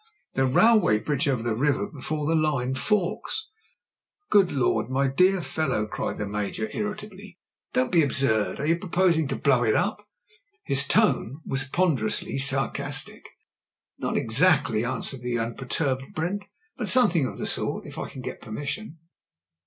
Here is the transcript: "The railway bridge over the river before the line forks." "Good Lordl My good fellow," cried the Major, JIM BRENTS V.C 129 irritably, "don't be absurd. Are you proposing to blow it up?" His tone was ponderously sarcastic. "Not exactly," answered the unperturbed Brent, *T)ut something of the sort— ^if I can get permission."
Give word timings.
"The 0.33 0.47
railway 0.47 0.97
bridge 0.97 1.27
over 1.27 1.43
the 1.43 1.53
river 1.55 1.85
before 1.85 2.25
the 2.25 2.33
line 2.33 2.73
forks." 2.73 3.49
"Good 4.31 4.47
Lordl 4.47 4.89
My 4.89 5.07
good 5.07 5.45
fellow," 5.45 5.85
cried 5.85 6.17
the 6.17 6.25
Major, 6.25 6.67
JIM 6.67 6.85
BRENTS 6.85 7.01
V.C 7.03 7.37
129 7.37 7.37
irritably, 7.37 7.39
"don't 7.73 7.91
be 7.91 8.01
absurd. 8.01 8.59
Are 8.59 8.65
you 8.65 8.79
proposing 8.79 9.27
to 9.27 9.35
blow 9.35 9.63
it 9.63 9.75
up?" 9.75 9.99
His 10.65 10.87
tone 10.87 11.41
was 11.45 11.65
ponderously 11.65 12.39
sarcastic. 12.39 13.29
"Not 13.99 14.17
exactly," 14.17 14.83
answered 14.83 15.21
the 15.21 15.37
unperturbed 15.37 16.15
Brent, 16.15 16.45
*T)ut 16.79 16.89
something 16.89 17.27
of 17.27 17.37
the 17.37 17.45
sort— 17.45 17.85
^if 17.85 18.03
I 18.03 18.09
can 18.09 18.23
get 18.23 18.41
permission." 18.41 18.97